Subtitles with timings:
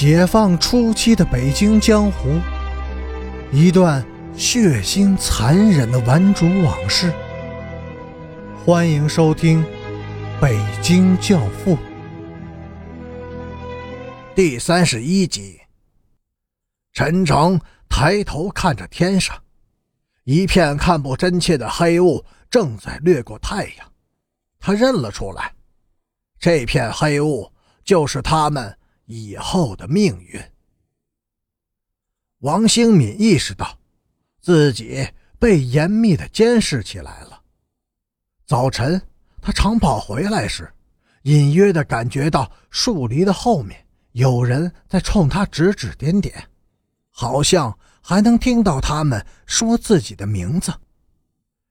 [0.00, 2.40] 解放初期的北京江湖，
[3.52, 4.02] 一段
[4.34, 7.12] 血腥残忍的顽主往事。
[8.64, 9.62] 欢迎收听
[10.40, 11.76] 《北京教父》
[14.34, 15.60] 第三十一集。
[16.94, 19.36] 陈诚抬头看着天上，
[20.24, 23.86] 一片看不真切的黑雾正在掠过太阳。
[24.58, 25.52] 他认了出来，
[26.38, 27.52] 这片黑雾
[27.84, 28.74] 就是他们。
[29.12, 30.40] 以后的命运，
[32.38, 33.76] 王兴敏意识到
[34.40, 35.04] 自己
[35.36, 37.42] 被严密的监视起来了。
[38.46, 39.02] 早晨，
[39.42, 40.72] 他长跑回来时，
[41.22, 46.48] 隐约的感觉到树篱的后面有人在冲他指指点点，
[47.10, 50.72] 好像还能听到他们说自己的名字。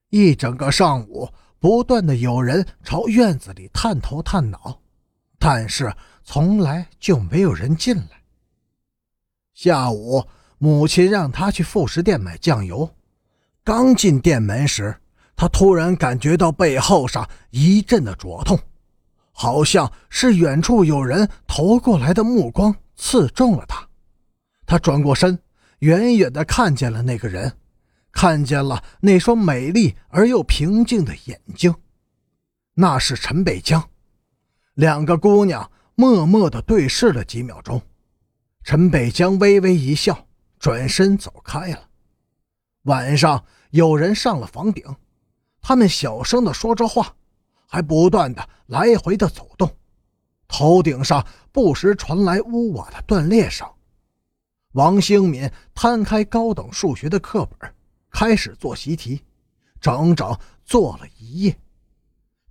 [0.10, 4.82] 一整个上午，不断的有人朝院子里探头探脑，
[5.40, 5.90] 但是。
[6.24, 8.22] 从来就没有人进来。
[9.54, 10.24] 下午，
[10.58, 12.90] 母亲让他去副食店买酱油。
[13.64, 14.96] 刚进店门时，
[15.36, 18.58] 他突然感觉到背后上一阵的灼痛，
[19.32, 23.88] 好像是远处有人投过来的目光刺中了他。
[24.66, 25.38] 他转过身，
[25.80, 27.58] 远远的看见了那个人，
[28.12, 31.76] 看见了那双美丽而又平静的眼睛，
[32.76, 33.90] 那是陈北江。
[34.76, 35.70] 两个姑娘。
[36.00, 37.82] 默默地对视了几秒钟，
[38.64, 41.90] 陈北江微微一笑，转身走开了。
[42.84, 44.96] 晚上有人上了房顶，
[45.60, 47.14] 他们小声地说着话，
[47.68, 49.70] 还不断地来回地走动。
[50.48, 53.68] 头顶上不时传来屋瓦的断裂声。
[54.76, 57.76] 王兴敏摊开高等数学的课本，
[58.10, 59.22] 开始做习题，
[59.82, 61.60] 整整做了一夜。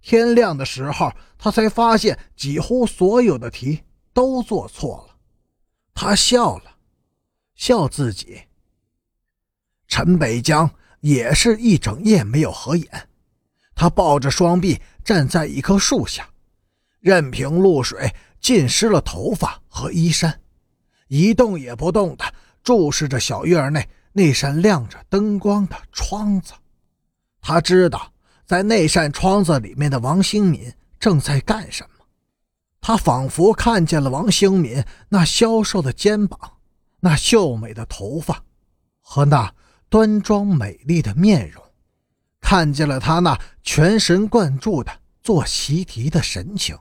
[0.00, 3.82] 天亮的时候，他才发现几乎所有的题
[4.12, 5.16] 都做错了。
[5.92, 6.76] 他笑了，
[7.54, 8.42] 笑自己。
[9.86, 13.08] 陈北江也是一整夜没有合眼，
[13.74, 16.28] 他抱着双臂站在一棵树下，
[17.00, 20.40] 任凭露水浸湿了头发和衣衫，
[21.08, 22.24] 一动也不动地
[22.62, 26.52] 注视着小院内那扇亮着灯光的窗子。
[27.40, 28.12] 他知道。
[28.48, 32.06] 在那扇窗子里面的王兴敏正在干什么？
[32.80, 36.54] 他仿佛看见了王兴敏那消瘦的肩膀，
[37.00, 38.42] 那秀美的头发，
[39.02, 39.54] 和那
[39.90, 41.62] 端庄美丽的面容，
[42.40, 46.74] 看见了他那全神贯注的做习题的神情。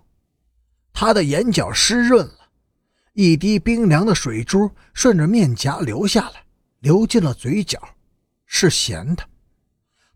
[0.94, 2.40] 他的眼角湿润了，
[3.12, 6.46] 一滴冰凉的水珠顺着面颊流下来，
[6.80, 7.78] 流进了嘴角，
[8.46, 9.24] 是咸的。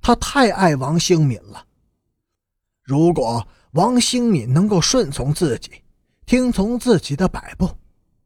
[0.01, 1.65] 他太爱王兴敏了。
[2.81, 5.71] 如果王兴敏能够顺从自己，
[6.25, 7.69] 听从自己的摆布，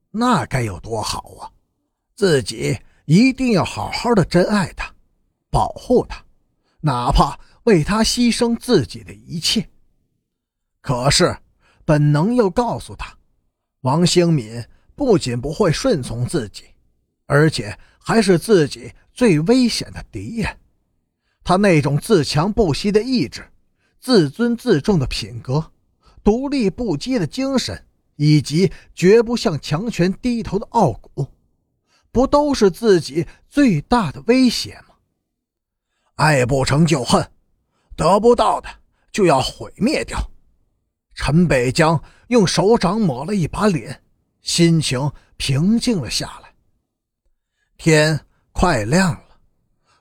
[0.09, 1.52] 那该有多好啊！
[2.16, 4.90] 自己一定要好好的珍爱他，
[5.52, 6.24] 保护他，
[6.80, 9.69] 哪怕为他牺牲自己的一切。
[10.81, 11.38] 可是
[11.84, 13.16] 本能又告诉他，
[13.81, 14.66] 王兴敏
[14.96, 16.63] 不仅不会顺从自己，
[17.25, 20.57] 而且还是自己最危险的敌人。
[21.45, 23.47] 他那种自强不息的意志、
[24.00, 25.72] 自尊自重的品格、
[26.23, 27.85] 独立不羁的精神，
[28.16, 31.28] 以及绝不向强权低头的傲骨，
[32.11, 34.95] 不都是自己最大的威胁吗？
[36.16, 37.29] 爱不成就恨，
[37.95, 38.67] 得不到的
[39.12, 40.31] 就要毁灭掉。
[41.13, 44.01] 陈北江用手掌抹了一把脸，
[44.41, 46.56] 心情平静了下来。
[47.77, 49.38] 天快亮了，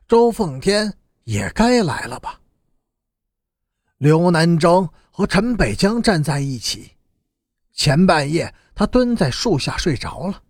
[0.08, 0.90] 周凤天。
[1.24, 2.40] 也该来了吧。
[3.98, 6.92] 刘南征和陈北江站在一起，
[7.72, 10.42] 前半夜他蹲在树下睡着了，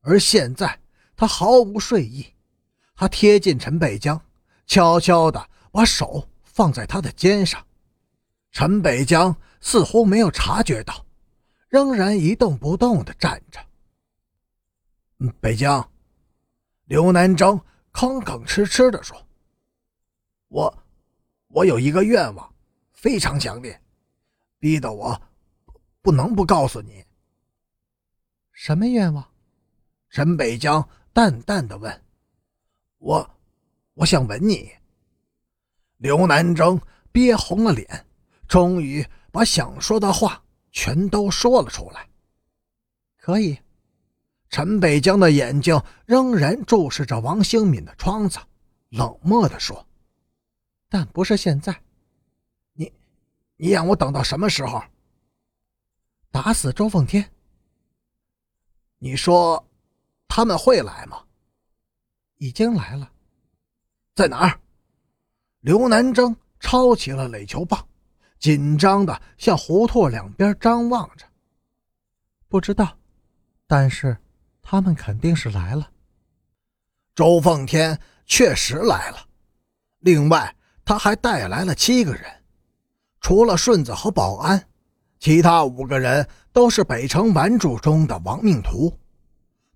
[0.00, 0.80] 而现在
[1.16, 2.26] 他毫无睡意。
[2.94, 4.18] 他贴近陈北江，
[4.66, 7.62] 悄悄地把手放在他的肩上。
[8.52, 11.04] 陈北江似乎没有察觉到，
[11.68, 13.60] 仍然一动不动地站着。
[15.40, 15.90] 北江，
[16.84, 17.60] 刘南征
[17.92, 19.25] 吭吭哧哧地说。
[20.56, 20.74] 我，
[21.48, 22.54] 我有一个愿望，
[22.90, 23.78] 非常强烈，
[24.58, 25.20] 逼得我
[26.00, 27.04] 不能不告诉你。
[28.52, 29.22] 什么愿望？
[30.08, 32.02] 陈北江淡淡的问。
[32.96, 33.38] 我，
[33.92, 34.72] 我想吻你。
[35.98, 36.80] 刘南征
[37.12, 38.06] 憋红了脸，
[38.48, 40.42] 终于把想说的话
[40.72, 42.08] 全都说了出来。
[43.18, 43.58] 可以。
[44.48, 48.38] 陈北江的眼睛仍然注视着王兴敏的窗子，
[48.88, 49.86] 冷漠的说。
[50.96, 51.78] 但不是现在，
[52.72, 52.90] 你，
[53.56, 54.82] 你让我等到什么时候？
[56.30, 57.30] 打死周凤天。
[58.96, 59.62] 你说
[60.26, 61.22] 他们会来吗？
[62.38, 63.12] 已经来了，
[64.14, 64.58] 在哪儿？
[65.60, 67.86] 刘南征抄起了垒球棒，
[68.38, 71.26] 紧张的向胡同两边张望着。
[72.48, 72.98] 不知道，
[73.66, 74.16] 但是
[74.62, 75.92] 他们肯定是来了。
[77.14, 79.28] 周奉天确实来了，
[79.98, 80.55] 另外
[80.86, 82.24] 他还带来了七个人，
[83.20, 84.66] 除了顺子和保安，
[85.18, 88.98] 其他五个人都是北城顽主中的亡命徒。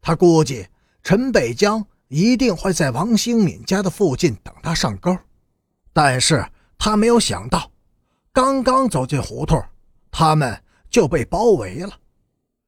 [0.00, 0.66] 他估计
[1.02, 1.86] 陈北江。
[2.12, 5.16] 一定会在王兴敏家的附近等他上钩，
[5.92, 6.44] 但是
[6.76, 7.70] 他没有想到，
[8.32, 9.64] 刚刚走进胡同，
[10.10, 10.60] 他们
[10.90, 11.92] 就被包围了。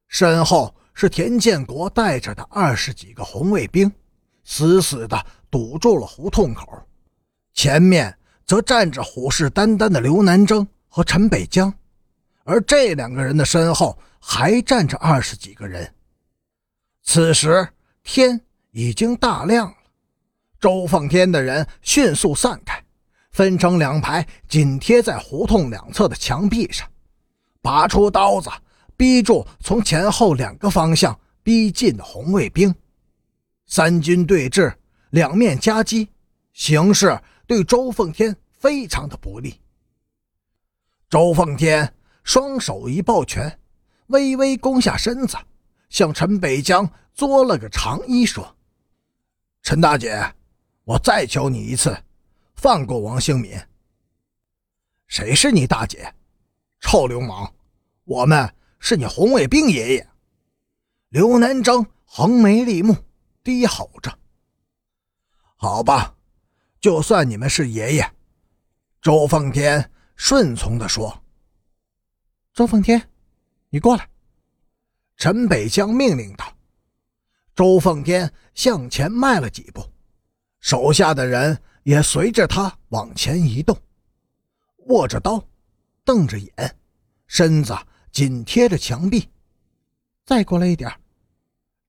[0.07, 3.91] 身后是田建国带着的二十几个红卫兵，
[4.45, 6.81] 死死地堵住了胡同口，
[7.53, 8.17] 前面
[8.53, 11.73] 则站着虎视眈眈的刘南征和陈北江，
[12.45, 15.91] 而这两个人的身后还站着二十几个人。
[17.03, 17.67] 此时
[18.03, 18.39] 天。
[18.75, 19.75] 已经大亮了，
[20.59, 22.83] 周奉天的人迅速散开，
[23.31, 26.89] 分成两排，紧贴在胡同两侧的墙壁上，
[27.61, 28.49] 拔出刀子，
[28.97, 32.75] 逼住从前后两个方向逼近的红卫兵。
[33.67, 34.73] 三军对峙，
[35.11, 36.09] 两面夹击，
[36.55, 39.61] 形势对周奉天非常的不利。
[41.11, 43.59] 周奉天双手一抱拳，
[44.07, 45.37] 微微弓下身子，
[45.89, 48.57] 向陈北江作了个长揖，说。
[49.63, 50.33] 陈大姐，
[50.85, 52.05] 我再求你一次，
[52.55, 53.61] 放过王兴敏。
[55.09, 56.15] 谁是你大姐？
[56.79, 57.53] 臭流氓！
[58.05, 60.09] 我们是你红卫兵爷爷。
[61.09, 62.95] 刘南征横眉立目，
[63.43, 64.17] 低吼着
[65.59, 66.15] ：“好吧，
[66.81, 68.09] 就算你们是爷爷。”
[69.03, 71.25] 周奉天顺从地说
[72.55, 73.11] ：“周奉天，
[73.69, 74.09] 你过来。”
[75.19, 76.57] 陈北江命令道。
[77.53, 79.85] 周奉天向前迈了几步，
[80.61, 83.77] 手下的人也随着他往前移动，
[84.87, 85.45] 握着刀，
[86.05, 86.77] 瞪着眼，
[87.27, 87.77] 身子
[88.13, 89.29] 紧贴着墙壁。
[90.25, 90.89] 再过来一点。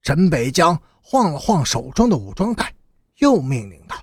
[0.02, 2.74] 陈北江晃了晃手中的武装带，
[3.18, 3.96] 又命令道：“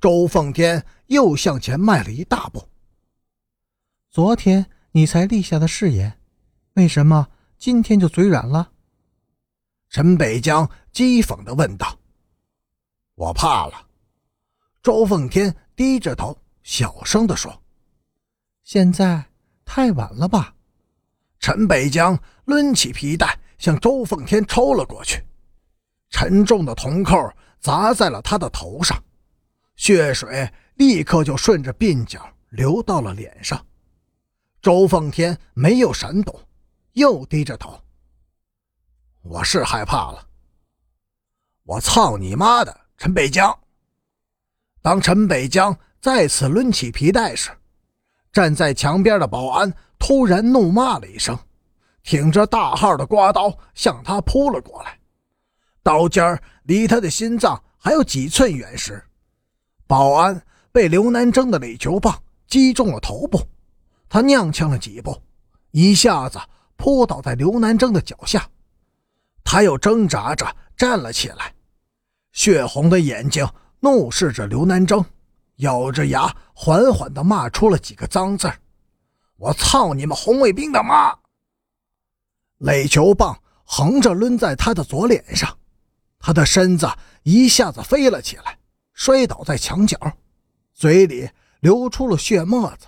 [0.00, 2.68] 周奉天又向前迈了一大步。
[4.10, 6.20] 昨天你才立下的誓言，
[6.74, 7.28] 为什么
[7.58, 8.70] 今天就嘴软了？”
[9.90, 11.98] 陈北江讥讽地问道
[13.16, 13.88] ：“我怕了。”
[14.82, 17.60] 周奉天低着头，小声地说
[18.62, 19.24] ：“现在
[19.64, 20.54] 太晚了吧？”
[21.40, 25.24] 陈北江抡起皮带向周奉天抽了过去，
[26.10, 27.16] 沉重的铜扣
[27.58, 29.02] 砸在了他的头上，
[29.74, 30.48] 血水
[30.80, 33.62] 立刻就顺着鬓角流到了脸上。
[34.62, 36.42] 周奉天没有闪躲，
[36.92, 37.78] 又低着头。
[39.20, 40.26] 我是害怕了。
[41.64, 43.54] 我操你妈的，陈北江！
[44.80, 47.50] 当陈北江再次抡起皮带时，
[48.32, 51.38] 站在墙边的保安突然怒骂了一声，
[52.02, 54.98] 挺着大号的刮刀向他扑了过来。
[55.82, 59.04] 刀尖离他的心脏还有几寸远时，
[59.86, 60.42] 保安
[60.72, 63.40] 被刘南征的垒球棒击中了头部，
[64.08, 65.20] 他踉跄了几步，
[65.70, 66.38] 一下子
[66.76, 68.48] 扑倒在刘南征的脚下。
[69.42, 71.54] 他又挣扎着站了起来，
[72.32, 73.48] 血红的眼睛
[73.80, 75.04] 怒视着刘南征，
[75.56, 78.50] 咬着牙缓缓地骂出了几个脏字
[79.36, 81.16] 我操你们红卫兵的妈！”
[82.58, 85.56] 垒球棒横着抡在他的左脸上，
[86.18, 86.86] 他的身子
[87.22, 88.58] 一下子飞了起来，
[88.92, 89.98] 摔倒在墙角，
[90.80, 91.28] 嘴里
[91.60, 92.86] 流出了血沫子，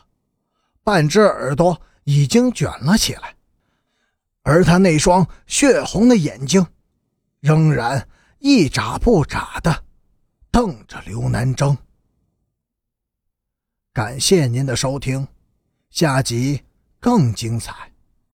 [0.83, 3.37] 半只耳朵已经卷了起来。
[4.41, 6.67] 而他那双血红的眼睛，
[7.41, 8.09] 仍然
[8.39, 9.85] 一眨不眨的
[10.51, 11.77] 瞪着刘南征。
[13.93, 15.29] 感谢您的收听，
[15.91, 16.63] 下集
[16.99, 17.92] 更精彩。